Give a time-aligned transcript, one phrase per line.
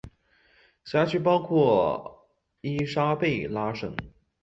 [0.83, 2.27] 辖区包括
[2.61, 3.95] 伊莎贝拉省。